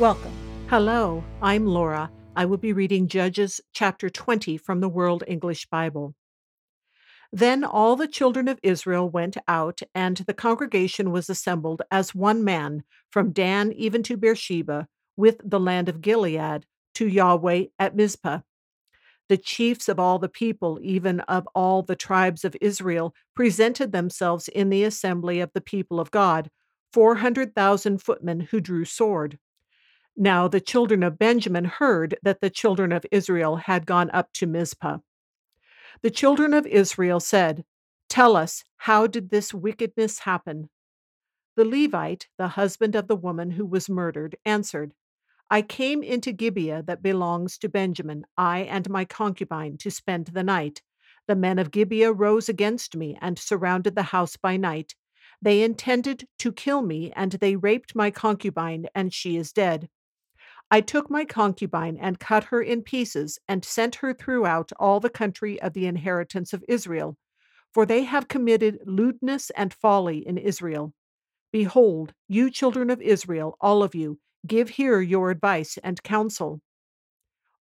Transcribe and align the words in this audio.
Welcome. 0.00 0.32
Hello, 0.68 1.22
I'm 1.40 1.66
Laura. 1.66 2.10
I 2.34 2.46
will 2.46 2.56
be 2.56 2.72
reading 2.72 3.06
Judges 3.06 3.60
chapter 3.72 4.10
20 4.10 4.56
from 4.56 4.80
the 4.80 4.88
World 4.88 5.22
English 5.28 5.66
Bible. 5.66 6.16
Then 7.32 7.62
all 7.62 7.94
the 7.94 8.08
children 8.08 8.48
of 8.48 8.58
Israel 8.64 9.08
went 9.08 9.36
out, 9.46 9.82
and 9.94 10.16
the 10.16 10.34
congregation 10.34 11.12
was 11.12 11.30
assembled 11.30 11.82
as 11.92 12.12
one 12.12 12.42
man, 12.42 12.82
from 13.08 13.30
Dan 13.30 13.70
even 13.70 14.02
to 14.02 14.16
Beersheba, 14.16 14.88
with 15.16 15.40
the 15.44 15.60
land 15.60 15.88
of 15.88 16.00
Gilead, 16.00 16.66
to 16.96 17.06
Yahweh 17.06 17.66
at 17.78 17.94
Mizpah. 17.94 18.40
The 19.28 19.38
chiefs 19.38 19.88
of 19.88 20.00
all 20.00 20.18
the 20.18 20.28
people, 20.28 20.80
even 20.82 21.20
of 21.20 21.46
all 21.54 21.82
the 21.82 21.94
tribes 21.94 22.44
of 22.44 22.56
Israel, 22.60 23.14
presented 23.36 23.92
themselves 23.92 24.48
in 24.48 24.70
the 24.70 24.82
assembly 24.82 25.38
of 25.38 25.52
the 25.54 25.60
people 25.60 26.00
of 26.00 26.10
God, 26.10 26.50
four 26.92 27.14
hundred 27.14 27.54
thousand 27.54 28.02
footmen 28.02 28.40
who 28.40 28.60
drew 28.60 28.84
sword. 28.84 29.38
Now 30.16 30.46
the 30.46 30.60
children 30.60 31.02
of 31.02 31.18
Benjamin 31.18 31.64
heard 31.64 32.16
that 32.22 32.40
the 32.40 32.50
children 32.50 32.92
of 32.92 33.04
Israel 33.10 33.56
had 33.56 33.84
gone 33.84 34.10
up 34.12 34.32
to 34.34 34.46
Mizpah. 34.46 34.98
The 36.02 36.10
children 36.10 36.54
of 36.54 36.66
Israel 36.66 37.18
said, 37.18 37.64
Tell 38.08 38.36
us, 38.36 38.62
how 38.76 39.08
did 39.08 39.30
this 39.30 39.52
wickedness 39.52 40.20
happen? 40.20 40.70
The 41.56 41.64
Levite, 41.64 42.28
the 42.38 42.48
husband 42.48 42.94
of 42.94 43.08
the 43.08 43.16
woman 43.16 43.52
who 43.52 43.66
was 43.66 43.88
murdered, 43.88 44.36
answered, 44.44 44.94
I 45.50 45.62
came 45.62 46.02
into 46.02 46.32
Gibeah 46.32 46.82
that 46.82 47.02
belongs 47.02 47.58
to 47.58 47.68
Benjamin, 47.68 48.24
I 48.36 48.60
and 48.60 48.88
my 48.88 49.04
concubine, 49.04 49.78
to 49.78 49.90
spend 49.90 50.26
the 50.26 50.44
night. 50.44 50.80
The 51.26 51.36
men 51.36 51.58
of 51.58 51.70
Gibeah 51.70 52.12
rose 52.12 52.48
against 52.48 52.96
me 52.96 53.18
and 53.20 53.38
surrounded 53.38 53.94
the 53.94 54.02
house 54.04 54.36
by 54.36 54.56
night. 54.56 54.94
They 55.42 55.62
intended 55.62 56.28
to 56.38 56.52
kill 56.52 56.82
me, 56.82 57.12
and 57.16 57.32
they 57.32 57.56
raped 57.56 57.94
my 57.94 58.10
concubine, 58.10 58.86
and 58.94 59.12
she 59.12 59.36
is 59.36 59.52
dead. 59.52 59.88
I 60.74 60.80
took 60.80 61.08
my 61.08 61.24
concubine 61.24 61.96
and 61.98 62.18
cut 62.18 62.42
her 62.46 62.60
in 62.60 62.82
pieces 62.82 63.38
and 63.46 63.64
sent 63.64 63.94
her 64.02 64.12
throughout 64.12 64.72
all 64.76 64.98
the 64.98 65.08
country 65.08 65.62
of 65.62 65.72
the 65.72 65.86
inheritance 65.86 66.52
of 66.52 66.64
Israel, 66.66 67.16
for 67.72 67.86
they 67.86 68.02
have 68.02 68.26
committed 68.26 68.80
lewdness 68.84 69.50
and 69.50 69.72
folly 69.72 70.26
in 70.26 70.36
Israel. 70.36 70.92
Behold, 71.52 72.12
you 72.26 72.50
children 72.50 72.90
of 72.90 73.00
Israel, 73.00 73.56
all 73.60 73.84
of 73.84 73.94
you, 73.94 74.18
give 74.48 74.70
here 74.70 75.00
your 75.00 75.30
advice 75.30 75.78
and 75.84 76.02
counsel. 76.02 76.60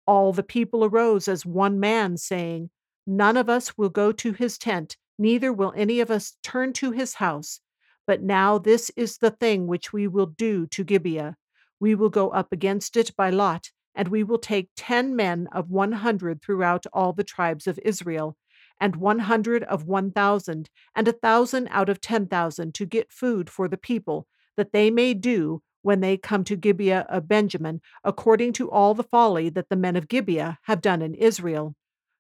All 0.05 0.31
the 0.31 0.43
people 0.43 0.85
arose 0.85 1.27
as 1.27 1.43
one 1.43 1.79
man, 1.79 2.15
saying, 2.15 2.69
None 3.07 3.37
of 3.37 3.49
us 3.49 3.75
will 3.75 3.89
go 3.89 4.11
to 4.11 4.33
his 4.33 4.59
tent, 4.59 4.97
neither 5.17 5.51
will 5.51 5.73
any 5.75 5.99
of 5.99 6.11
us 6.11 6.37
turn 6.43 6.73
to 6.73 6.91
his 6.91 7.15
house. 7.15 7.59
But 8.05 8.21
now 8.21 8.59
this 8.59 8.91
is 8.95 9.17
the 9.17 9.31
thing 9.31 9.65
which 9.65 9.91
we 9.91 10.07
will 10.07 10.27
do 10.27 10.67
to 10.67 10.83
Gibeah 10.83 11.38
we 11.79 11.95
will 11.95 12.09
go 12.09 12.29
up 12.29 12.51
against 12.51 12.97
it 12.97 13.15
by 13.15 13.29
lot, 13.29 13.69
and 13.95 14.07
we 14.07 14.23
will 14.23 14.37
take 14.37 14.69
ten 14.75 15.15
men 15.15 15.47
of 15.51 15.69
one 15.69 15.91
hundred 15.91 16.41
throughout 16.41 16.85
all 16.93 17.13
the 17.13 17.23
tribes 17.23 17.67
of 17.67 17.79
Israel, 17.83 18.35
and 18.79 18.95
one 18.95 19.19
hundred 19.19 19.63
of 19.63 19.85
one 19.85 20.11
thousand, 20.11 20.69
and 20.95 21.07
a 21.07 21.13
thousand 21.13 21.67
out 21.71 21.89
of 21.89 21.99
ten 21.99 22.27
thousand 22.27 22.73
to 22.75 22.85
get 22.85 23.11
food 23.11 23.49
for 23.49 23.67
the 23.67 23.77
people, 23.77 24.27
that 24.57 24.71
they 24.73 24.89
may 24.89 25.13
do, 25.13 25.61
when 25.81 26.01
they 26.01 26.17
come 26.17 26.43
to 26.43 26.55
Gibeah 26.55 27.05
of 27.09 27.27
Benjamin, 27.27 27.81
according 28.03 28.53
to 28.53 28.69
all 28.69 28.93
the 28.93 29.03
folly 29.03 29.49
that 29.49 29.69
the 29.69 29.75
men 29.75 29.95
of 29.95 30.09
Gibeah 30.09 30.59
have 30.63 30.81
done 30.81 31.01
in 31.01 31.13
Israel. 31.13 31.75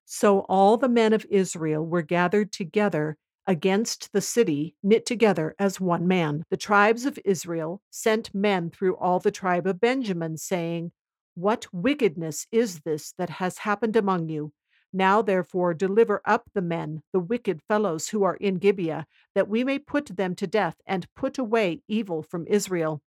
So 0.05 0.39
all 0.49 0.77
the 0.77 0.89
men 0.89 1.13
of 1.13 1.25
Israel 1.29 1.85
were 1.85 2.01
gathered 2.01 2.51
together 2.51 3.17
against 3.49 4.13
the 4.13 4.21
city, 4.21 4.75
knit 4.83 5.07
together 5.07 5.55
as 5.57 5.81
one 5.81 6.07
man. 6.07 6.43
The 6.51 6.55
tribes 6.55 7.07
of 7.07 7.17
Israel 7.25 7.81
sent 7.89 8.31
men 8.31 8.69
through 8.69 8.95
all 8.97 9.19
the 9.19 9.31
tribe 9.31 9.65
of 9.65 9.81
Benjamin, 9.81 10.37
saying, 10.37 10.91
What 11.33 11.65
wickedness 11.73 12.45
is 12.51 12.81
this 12.81 13.11
that 13.17 13.31
has 13.31 13.57
happened 13.57 13.95
among 13.95 14.29
you? 14.29 14.53
Now, 14.93 15.23
therefore, 15.23 15.73
deliver 15.73 16.21
up 16.25 16.51
the 16.53 16.61
men, 16.61 17.01
the 17.11 17.19
wicked 17.19 17.63
fellows 17.67 18.09
who 18.09 18.21
are 18.21 18.35
in 18.35 18.59
Gibeah, 18.59 19.07
that 19.33 19.49
we 19.49 19.63
may 19.63 19.79
put 19.79 20.15
them 20.15 20.35
to 20.35 20.45
death 20.45 20.75
and 20.85 21.11
put 21.15 21.39
away 21.39 21.81
evil 21.87 22.21
from 22.21 22.45
Israel. 22.45 23.01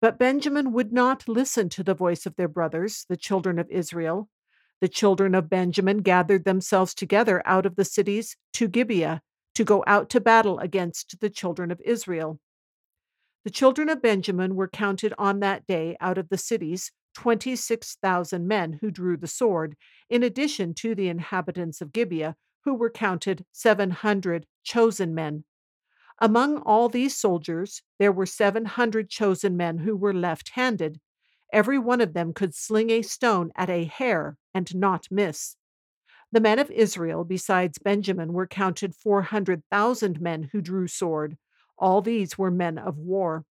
But 0.00 0.20
Benjamin 0.20 0.72
would 0.72 0.92
not 0.92 1.26
listen 1.26 1.68
to 1.70 1.82
the 1.82 1.94
voice 1.94 2.26
of 2.26 2.36
their 2.36 2.48
brothers, 2.48 3.06
the 3.08 3.16
children 3.16 3.58
of 3.58 3.68
Israel. 3.70 4.28
The 4.80 4.88
children 4.88 5.34
of 5.34 5.50
Benjamin 5.50 5.98
gathered 5.98 6.44
themselves 6.44 6.94
together 6.94 7.42
out 7.44 7.66
of 7.66 7.74
the 7.74 7.84
cities 7.84 8.36
to 8.52 8.68
Gibeah 8.68 9.20
to 9.54 9.64
go 9.64 9.84
out 9.86 10.08
to 10.10 10.20
battle 10.20 10.58
against 10.58 11.20
the 11.20 11.30
children 11.30 11.70
of 11.70 11.80
Israel. 11.84 12.40
The 13.44 13.50
children 13.50 13.88
of 13.88 14.02
Benjamin 14.02 14.54
were 14.54 14.68
counted 14.68 15.12
on 15.18 15.40
that 15.40 15.66
day 15.66 15.96
out 16.00 16.18
of 16.18 16.28
the 16.28 16.38
cities 16.38 16.92
26,000 17.14 18.48
men 18.48 18.78
who 18.80 18.90
drew 18.90 19.16
the 19.16 19.26
sword, 19.26 19.76
in 20.08 20.22
addition 20.22 20.74
to 20.74 20.94
the 20.94 21.08
inhabitants 21.08 21.80
of 21.80 21.92
Gibeah, 21.92 22.36
who 22.64 22.74
were 22.74 22.90
counted 22.90 23.44
700 23.52 24.46
chosen 24.62 25.14
men. 25.14 25.44
Among 26.20 26.58
all 26.58 26.88
these 26.88 27.16
soldiers, 27.16 27.82
there 27.98 28.12
were 28.12 28.26
700 28.26 29.10
chosen 29.10 29.56
men 29.56 29.78
who 29.78 29.96
were 29.96 30.14
left 30.14 30.50
handed. 30.50 31.00
Every 31.52 31.78
one 31.78 32.00
of 32.00 32.14
them 32.14 32.32
could 32.32 32.54
sling 32.54 32.90
a 32.90 33.02
stone 33.02 33.50
at 33.56 33.68
a 33.68 33.84
hair 33.84 34.38
and 34.54 34.74
not 34.74 35.08
miss. 35.10 35.56
The 36.32 36.40
men 36.40 36.58
of 36.58 36.70
Israel, 36.70 37.24
besides 37.24 37.78
Benjamin, 37.78 38.32
were 38.32 38.46
counted 38.46 38.94
400,000 38.96 40.18
men 40.18 40.44
who 40.52 40.62
drew 40.62 40.88
sword. 40.88 41.36
All 41.76 42.00
these 42.00 42.38
were 42.38 42.50
men 42.50 42.78
of 42.78 42.96
war. 42.96 43.44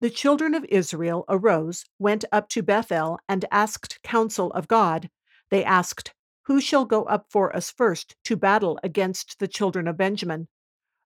The 0.00 0.10
children 0.10 0.54
of 0.54 0.66
Israel 0.68 1.24
arose, 1.30 1.86
went 1.98 2.26
up 2.30 2.50
to 2.50 2.62
Bethel, 2.62 3.18
and 3.26 3.46
asked 3.50 4.02
counsel 4.02 4.50
of 4.52 4.68
God. 4.68 5.08
They 5.48 5.64
asked, 5.64 6.12
Who 6.42 6.60
shall 6.60 6.84
go 6.84 7.04
up 7.04 7.26
for 7.30 7.56
us 7.56 7.70
first 7.70 8.16
to 8.24 8.36
battle 8.36 8.78
against 8.82 9.38
the 9.38 9.48
children 9.48 9.88
of 9.88 9.96
Benjamin? 9.96 10.48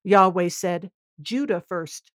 Yahweh 0.02 0.48
said, 0.48 0.90
Judah 1.22 1.60
first. 1.60 2.10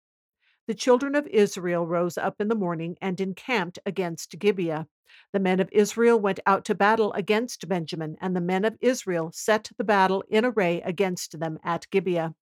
The 0.68 0.74
children 0.74 1.16
of 1.16 1.26
Israel 1.28 1.88
rose 1.88 2.18
up 2.18 2.42
in 2.42 2.50
the 2.50 2.56
morning 2.56 2.98
and 3.02 3.22
encamped 3.22 3.80
against 3.86 4.38
Gibeah. 4.38 4.88
The 5.32 5.40
men 5.40 5.60
of 5.60 5.70
Israel 5.72 6.20
went 6.20 6.40
out 6.46 6.66
to 6.66 6.76
battle 6.76 7.14
against 7.14 7.68
Benjamin, 7.68 8.18
and 8.22 8.36
the 8.36 8.42
men 8.42 8.66
of 8.66 8.78
Israel 8.82 9.32
set 9.34 9.72
the 9.78 9.84
battle 9.84 10.24
in 10.30 10.46
array 10.46 10.82
against 10.82 11.40
them 11.40 11.60
at 11.64 11.90
Gibeah. 11.90 12.36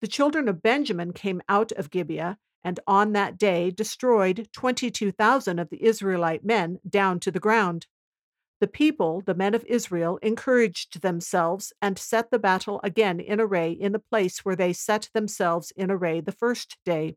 The 0.00 0.06
children 0.06 0.48
of 0.48 0.62
Benjamin 0.62 1.12
came 1.12 1.42
out 1.48 1.72
of 1.72 1.90
Gibeah, 1.90 2.38
and 2.62 2.80
on 2.86 3.12
that 3.12 3.38
day 3.38 3.70
destroyed 3.70 4.48
22,000 4.52 5.58
of 5.58 5.70
the 5.70 5.82
Israelite 5.84 6.44
men 6.44 6.78
down 6.88 7.20
to 7.20 7.30
the 7.30 7.40
ground. 7.40 7.86
The 8.60 8.66
people, 8.66 9.20
the 9.20 9.34
men 9.34 9.54
of 9.54 9.64
Israel, 9.66 10.18
encouraged 10.20 11.00
themselves 11.00 11.72
and 11.80 11.98
set 11.98 12.30
the 12.30 12.38
battle 12.38 12.80
again 12.82 13.20
in 13.20 13.40
array 13.40 13.70
in 13.70 13.92
the 13.92 14.00
place 14.00 14.44
where 14.44 14.56
they 14.56 14.72
set 14.72 15.08
themselves 15.14 15.72
in 15.76 15.90
array 15.90 16.20
the 16.20 16.32
first 16.32 16.76
day. 16.84 17.16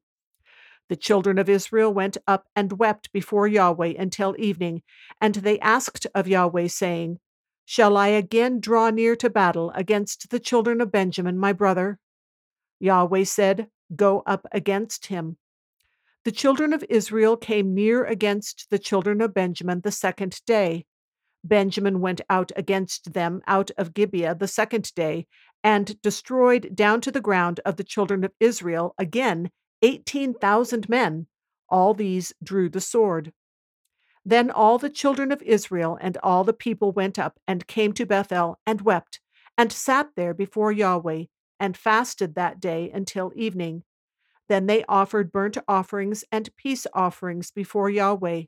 The 0.91 0.97
children 0.97 1.39
of 1.39 1.47
Israel 1.47 1.93
went 1.93 2.17
up 2.27 2.49
and 2.53 2.73
wept 2.73 3.13
before 3.13 3.47
Yahweh 3.47 3.93
until 3.97 4.35
evening, 4.37 4.81
and 5.21 5.35
they 5.35 5.57
asked 5.59 6.05
of 6.13 6.27
Yahweh, 6.27 6.67
saying, 6.67 7.17
Shall 7.63 7.95
I 7.95 8.09
again 8.09 8.59
draw 8.59 8.89
near 8.89 9.15
to 9.15 9.29
battle 9.29 9.71
against 9.73 10.31
the 10.31 10.39
children 10.39 10.81
of 10.81 10.91
Benjamin, 10.91 11.37
my 11.37 11.53
brother? 11.53 11.97
Yahweh 12.81 13.23
said, 13.23 13.69
Go 13.95 14.21
up 14.25 14.45
against 14.51 15.05
him. 15.05 15.37
The 16.25 16.31
children 16.33 16.73
of 16.73 16.83
Israel 16.89 17.37
came 17.37 17.73
near 17.73 18.03
against 18.03 18.69
the 18.69 18.77
children 18.77 19.21
of 19.21 19.33
Benjamin 19.33 19.79
the 19.85 19.93
second 19.93 20.41
day. 20.45 20.85
Benjamin 21.41 22.01
went 22.01 22.19
out 22.29 22.51
against 22.57 23.13
them 23.13 23.41
out 23.47 23.71
of 23.77 23.93
Gibeah 23.93 24.35
the 24.35 24.45
second 24.45 24.93
day, 24.93 25.25
and 25.63 26.01
destroyed 26.01 26.75
down 26.75 26.99
to 26.99 27.11
the 27.13 27.21
ground 27.21 27.61
of 27.63 27.77
the 27.77 27.85
children 27.85 28.25
of 28.25 28.33
Israel 28.41 28.93
again 28.97 29.51
18,000 29.81 30.89
men. 30.89 31.27
All 31.69 31.93
these 31.93 32.33
drew 32.43 32.69
the 32.69 32.81
sword. 32.81 33.33
Then 34.23 34.51
all 34.51 34.77
the 34.77 34.89
children 34.89 35.31
of 35.31 35.41
Israel 35.41 35.97
and 35.99 36.17
all 36.17 36.43
the 36.43 36.53
people 36.53 36.91
went 36.91 37.17
up 37.17 37.39
and 37.47 37.65
came 37.65 37.93
to 37.93 38.05
Bethel 38.05 38.59
and 38.65 38.81
wept, 38.81 39.19
and 39.57 39.71
sat 39.71 40.09
there 40.15 40.33
before 40.33 40.71
Yahweh, 40.71 41.25
and 41.59 41.77
fasted 41.77 42.35
that 42.35 42.59
day 42.59 42.91
until 42.93 43.31
evening. 43.35 43.83
Then 44.47 44.65
they 44.65 44.83
offered 44.89 45.31
burnt 45.31 45.57
offerings 45.67 46.23
and 46.31 46.55
peace 46.57 46.85
offerings 46.93 47.51
before 47.51 47.89
Yahweh. 47.89 48.43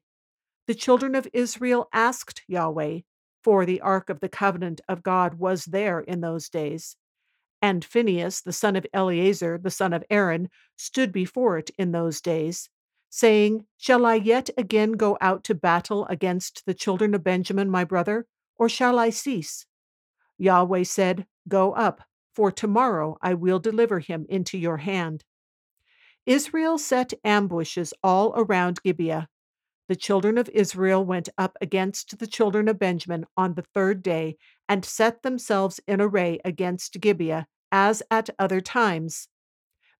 The 0.68 0.75
children 0.75 1.15
of 1.15 1.27
Israel 1.33 1.88
asked 1.94 2.44
Yahweh, 2.47 3.00
for 3.44 3.65
the 3.65 3.81
ark 3.81 4.09
of 4.09 4.19
the 4.19 4.29
covenant 4.29 4.81
of 4.88 5.03
God 5.03 5.36
was 5.36 5.65
there 5.65 6.00
in 6.00 6.21
those 6.21 6.50
days. 6.50 6.95
And 7.63 7.86
Phinehas, 7.86 8.42
the 8.42 8.51
son 8.51 8.75
of 8.75 8.86
Eleazar, 8.94 9.57
the 9.57 9.71
son 9.71 9.94
of 9.94 10.04
Aaron, 10.10 10.50
stood 10.75 11.13
before 11.13 11.57
it 11.57 11.71
in 11.77 11.94
those 11.94 12.19
days, 12.19 12.69
saying, 13.10 13.65
Shall 13.77 14.06
I 14.06 14.15
yet 14.15 14.50
again 14.57 14.92
go 14.92 15.18
out 15.21 15.45
to 15.45 15.56
battle 15.56 16.06
against 16.07 16.65
the 16.65 16.74
children 16.74 17.15
of 17.15 17.24
Benjamin, 17.24 17.69
my 17.69 17.86
brother, 17.86 18.27
or 18.57 18.68
shall 18.68 19.00
I 19.00 19.12
cease? 19.12 19.65
Yahweh 20.38 20.83
said, 20.83 21.25
Go 21.48 21.71
up, 21.71 22.01
for 22.36 22.51
tomorrow 22.51 23.18
I 23.21 23.33
will 23.33 23.60
deliver 23.60 24.00
him 24.00 24.25
into 24.27 24.57
your 24.57 24.77
hand. 24.77 25.24
Israel 26.25 26.77
set 26.77 27.13
ambushes 27.24 27.94
all 28.04 28.33
around 28.36 28.83
Gibeah. 28.83 29.30
The 29.88 29.95
children 29.95 30.38
of 30.38 30.50
Israel 30.50 31.06
went 31.06 31.30
up 31.38 31.57
against 31.62 32.19
the 32.19 32.27
children 32.27 32.68
of 32.68 32.77
Benjamin 32.77 33.25
on 33.38 33.54
the 33.54 33.65
third 33.74 34.04
day 34.04 34.38
and 34.74 34.84
set 34.84 35.22
themselves 35.22 35.80
in 35.88 36.02
array 36.02 36.40
against 36.44 37.00
Gibeah, 37.00 37.46
as 37.72 38.02
at 38.10 38.31
other 38.40 38.60
times. 38.60 39.28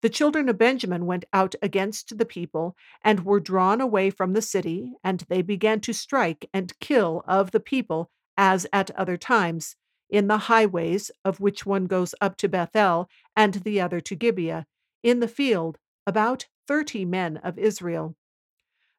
The 0.02 0.10
children 0.10 0.50
of 0.50 0.58
Benjamin 0.58 1.06
went 1.06 1.26
out 1.32 1.54
against 1.62 2.18
the 2.18 2.26
people 2.26 2.76
and 3.04 3.24
were 3.24 3.40
drawn 3.40 3.82
away 3.82 4.10
from 4.10 4.34
the 4.34 4.42
city, 4.42 4.94
and 5.04 5.24
they 5.30 5.44
began 5.44 5.80
to 5.82 5.94
strike 5.94 6.50
and 6.52 6.74
kill 6.80 7.24
of 7.28 7.52
the 7.52 7.60
people, 7.60 8.10
as 8.36 8.66
at 8.74 8.90
other 8.98 9.16
times, 9.16 9.76
in 10.10 10.28
the 10.28 10.50
highways, 10.50 11.12
of 11.24 11.40
which 11.40 11.68
one 11.68 11.86
goes 11.86 12.16
up 12.20 12.36
to 12.38 12.50
Bethel 12.50 13.08
and 13.36 13.54
the 13.54 13.80
other 13.80 14.02
to 14.02 14.16
Gibeah, 14.16 14.66
in 15.04 15.20
the 15.20 15.28
field, 15.28 15.78
about 16.08 16.48
thirty 16.68 17.06
men 17.06 17.38
of 17.38 17.60
Israel. 17.60 18.16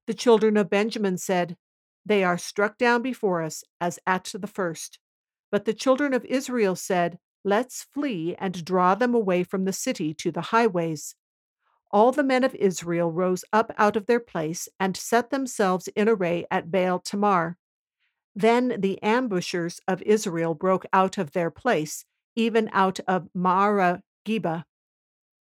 The 0.07 0.15
children 0.15 0.57
of 0.57 0.71
Benjamin 0.71 1.19
said, 1.19 1.57
They 2.07 2.23
are 2.23 2.39
struck 2.39 2.79
down 2.79 3.03
before 3.03 3.43
us, 3.43 3.65
as 3.81 3.99
at 4.07 4.31
the 4.33 4.47
first. 4.47 5.01
But 5.55 5.67
the 5.67 5.73
children 5.73 6.13
of 6.15 6.25
Israel 6.25 6.75
said, 6.75 7.21
Let's 7.45 7.85
flee 7.85 8.35
and 8.41 8.65
draw 8.65 8.97
them 8.97 9.15
away 9.15 9.45
from 9.45 9.67
the 9.67 9.73
city 9.73 10.13
to 10.15 10.33
the 10.33 10.51
highways. 10.51 11.15
All 11.93 12.11
the 12.11 12.25
men 12.25 12.43
of 12.43 12.57
Israel 12.57 13.13
rose 13.13 13.45
up 13.53 13.71
out 13.79 13.95
of 13.95 14.07
their 14.07 14.19
place 14.19 14.69
and 14.81 14.97
set 14.97 15.31
themselves 15.31 15.87
in 15.95 16.09
array 16.09 16.45
at 16.51 16.73
Baal 16.73 16.99
Tamar. 16.99 17.57
Then 18.35 18.81
the 18.81 19.01
ambushers 19.01 19.79
of 19.87 20.03
Israel 20.03 20.55
broke 20.55 20.87
out 20.93 21.19
of 21.19 21.31
their 21.31 21.53
place, 21.53 22.05
even 22.35 22.69
out 22.73 22.99
of 23.07 23.29
Maareh 23.33 24.01
Geba. 24.27 24.65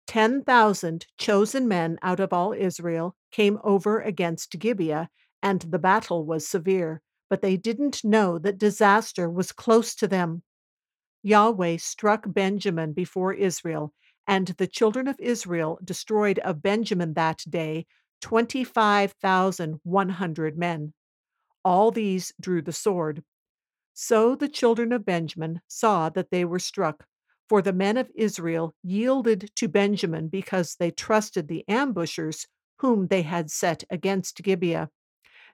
Ten 0.05 0.43
thousand 0.43 1.07
chosen 1.17 1.67
men 1.67 1.97
out 2.03 2.19
of 2.19 2.31
all 2.31 2.53
Israel 2.53 3.15
came 3.31 3.57
over 3.63 3.99
against 3.99 4.59
Gibeah, 4.59 5.09
and 5.41 5.61
the 5.61 5.79
battle 5.79 6.23
was 6.23 6.47
severe, 6.47 7.01
but 7.33 7.41
they 7.41 7.57
didn't 7.57 8.03
know 8.03 8.37
that 8.37 8.59
disaster 8.59 9.27
was 9.27 9.51
close 9.51 9.95
to 9.95 10.07
them. 10.07 10.43
Yahweh 11.23 11.77
struck 11.77 12.25
Benjamin 12.27 12.93
before 12.93 13.33
Israel, 13.33 13.91
and 14.27 14.49
the 14.49 14.67
children 14.67 15.07
of 15.07 15.19
Israel 15.19 15.79
destroyed 15.83 16.37
of 16.37 16.61
Benjamin 16.61 17.15
that 17.15 17.39
day 17.49 17.87
25,100 18.21 20.57
men. 20.59 20.93
All 21.65 21.89
these 21.89 22.31
drew 22.39 22.61
the 22.61 22.71
sword. 22.71 23.23
So 23.95 24.35
the 24.35 24.47
children 24.47 24.91
of 24.91 25.03
Benjamin 25.03 25.59
saw 25.67 26.09
that 26.09 26.29
they 26.29 26.45
were 26.45 26.59
struck, 26.59 27.07
for 27.49 27.63
the 27.63 27.73
men 27.73 27.97
of 27.97 28.11
Israel 28.13 28.75
yielded 28.83 29.49
to 29.55 29.67
Benjamin 29.67 30.27
because 30.27 30.75
they 30.75 30.91
trusted 30.91 31.47
the 31.47 31.67
ambushers 31.67 32.45
whom 32.77 33.07
they 33.07 33.23
had 33.23 33.49
set 33.49 33.83
against 33.89 34.43
Gibeah. 34.43 34.91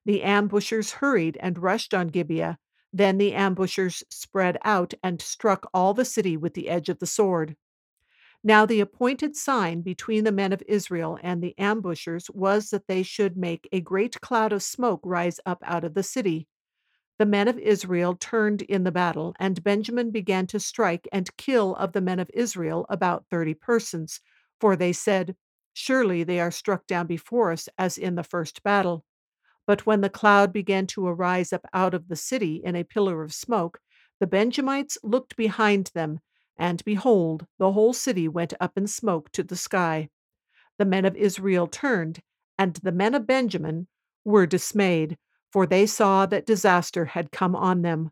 The 0.09 0.23
ambushers 0.23 0.93
hurried 0.93 1.37
and 1.39 1.59
rushed 1.59 1.93
on 1.93 2.07
Gibeah, 2.07 2.57
then 2.91 3.19
the 3.19 3.35
ambushers 3.35 4.03
spread 4.09 4.57
out 4.65 4.95
and 5.03 5.21
struck 5.21 5.69
all 5.71 5.93
the 5.93 6.03
city 6.03 6.35
with 6.35 6.55
the 6.55 6.67
edge 6.67 6.89
of 6.89 6.97
the 6.97 7.05
sword. 7.05 7.55
Now 8.43 8.65
the 8.65 8.79
appointed 8.79 9.35
sign 9.35 9.81
between 9.83 10.23
the 10.23 10.31
men 10.31 10.51
of 10.51 10.63
Israel 10.67 11.19
and 11.21 11.43
the 11.43 11.55
ambushers 11.59 12.27
was 12.31 12.71
that 12.71 12.87
they 12.87 13.03
should 13.03 13.37
make 13.37 13.69
a 13.71 13.81
great 13.81 14.19
cloud 14.19 14.51
of 14.51 14.63
smoke 14.63 15.01
rise 15.03 15.39
up 15.45 15.61
out 15.63 15.83
of 15.83 15.93
the 15.93 16.01
city. 16.01 16.47
The 17.19 17.27
men 17.27 17.47
of 17.47 17.59
Israel 17.59 18.15
turned 18.15 18.63
in 18.63 18.85
the 18.85 18.91
battle, 18.91 19.35
and 19.39 19.63
Benjamin 19.63 20.09
began 20.09 20.47
to 20.47 20.59
strike 20.59 21.07
and 21.11 21.37
kill 21.37 21.75
of 21.75 21.91
the 21.91 22.01
men 22.01 22.17
of 22.17 22.31
Israel 22.33 22.87
about 22.89 23.27
thirty 23.29 23.53
persons, 23.53 24.21
for 24.59 24.75
they 24.75 24.91
said, 24.91 25.35
Surely 25.71 26.23
they 26.23 26.39
are 26.39 26.49
struck 26.49 26.87
down 26.87 27.05
before 27.05 27.51
us 27.51 27.69
as 27.77 27.95
in 27.95 28.15
the 28.15 28.23
first 28.23 28.63
battle. 28.63 29.05
But 29.69 29.85
when 29.85 30.01
the 30.01 30.09
cloud 30.09 30.51
began 30.51 30.87
to 30.87 31.05
arise 31.05 31.53
up 31.53 31.63
out 31.75 31.93
of 31.93 32.07
the 32.07 32.15
city 32.15 32.55
in 32.55 32.75
a 32.75 32.83
pillar 32.83 33.21
of 33.21 33.31
smoke, 33.31 33.79
the 34.19 34.25
Benjamites 34.25 34.97
looked 35.03 35.35
behind 35.35 35.91
them, 35.93 36.21
and 36.57 36.83
behold, 36.85 37.45
the 37.59 37.73
whole 37.73 37.93
city 37.93 38.27
went 38.27 38.55
up 38.59 38.79
in 38.79 38.87
smoke 38.87 39.31
to 39.33 39.43
the 39.43 39.55
sky. 39.55 40.09
The 40.79 40.85
men 40.85 41.05
of 41.05 41.15
Israel 41.15 41.67
turned, 41.67 42.23
and 42.57 42.77
the 42.77 42.91
men 42.91 43.13
of 43.13 43.27
Benjamin 43.27 43.87
were 44.25 44.47
dismayed, 44.47 45.19
for 45.51 45.67
they 45.67 45.85
saw 45.85 46.25
that 46.25 46.47
disaster 46.47 47.05
had 47.05 47.31
come 47.31 47.55
on 47.55 47.83
them. 47.83 48.09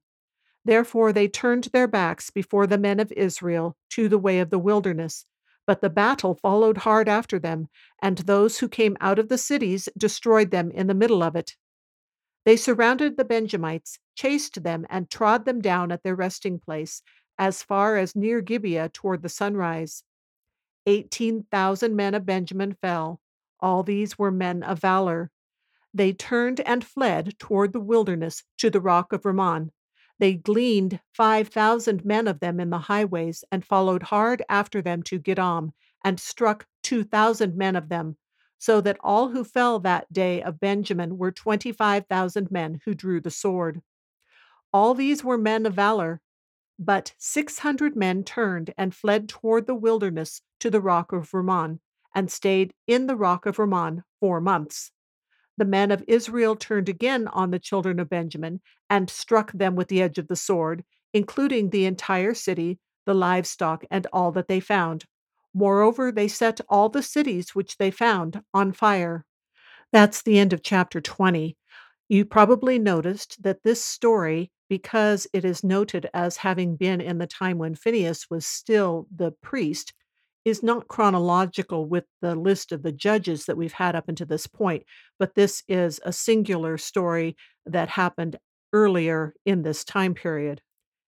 Therefore 0.64 1.12
they 1.12 1.28
turned 1.28 1.64
their 1.74 1.88
backs 1.88 2.30
before 2.30 2.68
the 2.68 2.78
men 2.78 3.00
of 3.00 3.12
Israel 3.14 3.76
to 3.94 4.08
the 4.08 4.20
way 4.20 4.42
of 4.42 4.52
the 4.52 4.60
wilderness, 4.60 5.26
but 5.68 5.82
the 5.82 5.90
battle 5.90 6.34
followed 6.34 6.80
hard 6.80 7.08
after 7.08 7.38
them, 7.38 7.68
and 8.02 8.20
those 8.20 8.58
who 8.58 8.70
came 8.70 8.98
out 9.02 9.20
of 9.20 9.30
the 9.30 9.38
cities 9.38 9.88
destroyed 9.98 10.50
them 10.50 10.72
in 10.72 10.88
the 10.88 10.96
middle 10.96 11.22
of 11.22 11.36
it. 11.36 11.56
They 12.46 12.56
surrounded 12.56 13.18
the 13.18 13.26
Benjamites, 13.26 14.00
chased 14.16 14.64
them, 14.64 14.88
and 14.90 15.10
trod 15.10 15.44
them 15.44 15.62
down 15.62 15.92
at 15.92 16.04
their 16.04 16.16
resting 16.16 16.60
place, 16.60 17.04
as 17.38 17.62
far 17.62 17.98
as 17.98 18.16
near 18.16 18.42
Gibeah 18.42 18.90
toward 18.90 19.22
the 19.22 19.30
sunrise. 19.30 20.04
Eighteen 20.86 21.46
thousand 21.52 21.98
men 21.98 22.16
of 22.16 22.26
Benjamin 22.26 22.74
fell. 22.82 23.20
All 23.60 23.84
these 23.84 24.18
were 24.18 24.32
men 24.32 24.64
of 24.64 24.80
valor. 24.80 25.30
They 25.94 26.14
turned 26.14 26.62
and 26.62 26.86
fled 26.86 27.38
toward 27.40 27.74
the 27.74 27.82
wilderness 27.82 28.44
to 28.60 28.70
the 28.70 28.80
rock 28.80 29.12
of 29.12 29.26
Rimmon. 29.26 29.72
They 30.20 30.34
gleaned 30.34 31.00
5,000 31.14 32.04
men 32.04 32.28
of 32.28 32.40
them 32.40 32.60
in 32.60 32.70
the 32.70 32.80
highways 32.80 33.44
and 33.52 33.64
followed 33.64 34.04
hard 34.04 34.44
after 34.50 34.82
them 34.82 35.04
to 35.04 35.20
Gidom 35.20 35.74
and 36.04 36.20
struck 36.20 36.66
2,000 36.84 37.56
men 37.56 37.76
of 37.76 37.90
them, 37.90 38.18
so 38.58 38.82
that 38.82 38.98
all 39.02 39.30
who 39.30 39.44
fell 39.44 39.80
that 39.80 40.12
day 40.12 40.42
of 40.42 40.60
Benjamin 40.60 41.18
were 41.18 41.32
25,000 41.32 42.50
men 42.50 42.82
who 42.86 42.96
drew 42.96 43.22
the 43.22 43.30
sword. 43.30 43.82
All 44.74 44.94
these 44.94 45.24
were 45.24 45.38
men 45.38 45.66
of 45.66 45.74
valor, 45.74 46.22
but 46.80 47.14
600 47.18 47.96
men 47.96 48.24
turned 48.24 48.74
and 48.78 48.96
fled 48.96 49.30
toward 49.30 49.68
the 49.68 49.76
wilderness 49.76 50.42
to 50.60 50.70
the 50.70 50.82
rock 50.82 51.12
of 51.12 51.34
Rimmon 51.34 51.80
and 52.14 52.32
stayed 52.32 52.74
in 52.88 53.08
the 53.08 53.16
rock 53.16 53.46
of 53.46 53.60
Rimmon 53.60 54.04
four 54.20 54.42
months 54.42 54.92
the 55.58 55.66
men 55.66 55.92
of 55.92 56.04
Israel 56.08 56.56
turned 56.56 56.88
again 56.88 57.28
on 57.30 57.52
the 57.52 57.60
children 57.60 58.00
of 58.00 58.10
Benjamin 58.10 58.62
and 58.90 59.10
struck 59.10 59.52
them 59.52 59.76
with 59.76 59.88
the 59.88 60.02
edge 60.02 60.18
of 60.18 60.28
the 60.28 60.36
sword, 60.36 60.84
including 61.14 61.70
the 61.70 61.86
entire 61.86 62.34
city, 62.34 62.80
the 63.06 63.14
livestock, 63.14 63.84
and 63.90 64.06
all 64.14 64.32
that 64.34 64.48
they 64.48 64.60
found. 64.60 65.06
Moreover, 65.54 66.12
they 66.12 66.28
set 66.28 66.62
all 66.70 66.90
the 66.90 67.02
cities 67.02 67.56
which 67.56 67.78
they 67.78 67.90
found 67.90 68.42
on 68.54 68.72
fire. 68.72 69.26
That's 69.92 70.22
the 70.22 70.38
end 70.38 70.54
of 70.54 70.62
chapter 70.62 71.02
20. 71.02 71.58
You 72.10 72.26
probably 72.26 72.78
noticed 72.78 73.42
that 73.44 73.64
this 73.64 73.84
story, 73.84 74.52
because 74.70 75.28
it 75.34 75.44
is 75.44 75.64
noted 75.64 76.10
as 76.14 76.38
having 76.38 76.76
been 76.76 77.02
in 77.02 77.18
the 77.18 77.28
time 77.28 77.58
when 77.58 77.76
Phineas 77.76 78.30
was 78.30 78.46
still 78.46 79.08
the 79.16 79.32
priest, 79.32 79.94
is 80.48 80.64
not 80.64 80.88
chronological 80.88 81.86
with 81.86 82.06
the 82.22 82.36
list 82.36 82.72
of 82.72 82.82
the 82.82 82.92
judges 82.92 83.46
that 83.46 83.58
we've 83.58 83.74
had 83.74 83.96
up 83.96 84.08
until 84.08 84.28
this 84.28 84.48
point, 84.48 84.84
but 85.20 85.36
this 85.36 85.64
is 85.68 86.00
a 86.06 86.14
singular 86.14 86.78
story 86.78 87.36
that 87.66 87.90
happened 87.90 88.38
earlier 88.72 89.34
in 89.46 89.64
this 89.64 89.84
time 89.84 90.14
period. 90.14 90.62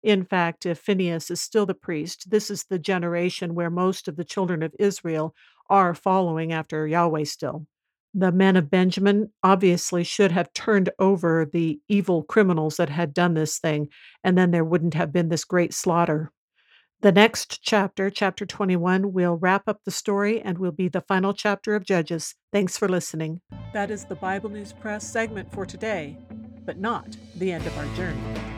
In 0.02 0.25
fact, 0.25 0.64
if 0.64 0.78
Phineas 0.78 1.31
is 1.31 1.40
still 1.40 1.66
the 1.66 1.75
priest, 1.75 2.31
this 2.31 2.50
is 2.50 2.64
the 2.64 2.78
generation 2.78 3.55
where 3.55 3.71
most 3.71 4.09
of 4.09 4.16
the 4.16 4.25
children 4.25 4.62
of 4.62 4.75
Israel 4.78 5.35
are 5.69 5.95
following 5.95 6.52
after 6.52 6.87
Yahweh 6.87 7.25
still. 7.25 7.66
The 8.14 8.33
men 8.33 8.57
of 8.57 8.71
Benjamin 8.71 9.33
obviously 9.43 10.02
should 10.02 10.33
have 10.33 10.52
turned 10.55 10.88
over 10.99 11.45
the 11.45 11.81
evil 11.88 12.23
criminals 12.23 12.76
that 12.78 12.88
had 12.88 13.12
done 13.12 13.35
this 13.35 13.59
thing, 13.59 13.88
and 14.25 14.38
then 14.38 14.50
there 14.52 14.64
wouldn't 14.64 14.95
have 14.95 15.12
been 15.12 15.28
this 15.28 15.45
great 15.45 15.75
slaughter. 15.75 16.33
The 17.07 17.13
next 17.13 17.63
chapter, 17.63 18.11
chapter 18.11 18.45
21, 18.45 19.13
will 19.13 19.37
wrap 19.37 19.69
up 19.69 19.85
the 19.85 19.93
story 19.93 20.41
and 20.41 20.59
will 20.59 20.73
be 20.73 20.89
the 20.89 21.03
final 21.03 21.33
chapter 21.33 21.77
of 21.77 21.85
Judges. 21.85 22.35
Thanks 22.53 22.77
for 22.77 22.89
listening. 22.89 23.43
That 23.73 23.93
is 23.93 24.07
the 24.07 24.17
Bible 24.17 24.51
News 24.51 24.73
Press 24.73 25.09
segment 25.09 25.53
for 25.53 25.65
today, 25.65 26.19
but 26.65 26.81
not 26.81 27.17
the 27.37 27.53
end 27.53 27.65
of 27.65 27.79
our 27.79 27.87
journey. 27.95 28.56